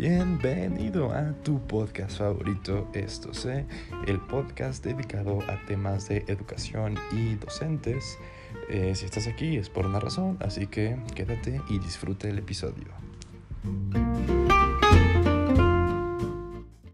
Bienvenido 0.00 1.12
a 1.12 1.34
tu 1.42 1.60
podcast 1.66 2.16
favorito, 2.16 2.88
esto 2.94 3.34
sé, 3.34 3.58
eh, 3.58 3.66
el 4.06 4.18
podcast 4.18 4.82
dedicado 4.82 5.40
a 5.46 5.60
temas 5.66 6.08
de 6.08 6.24
educación 6.26 6.94
y 7.12 7.34
docentes. 7.34 8.16
Eh, 8.70 8.94
si 8.94 9.04
estás 9.04 9.26
aquí 9.26 9.58
es 9.58 9.68
por 9.68 9.84
una 9.84 10.00
razón, 10.00 10.38
así 10.40 10.66
que 10.66 10.96
quédate 11.14 11.60
y 11.68 11.78
disfruta 11.80 12.30
el 12.30 12.38
episodio. 12.38 12.86